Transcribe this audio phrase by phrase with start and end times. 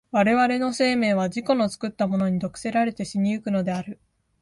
[0.09, 3.99] 我々の生命は自己の作ったものに毒せられて死に行くのである。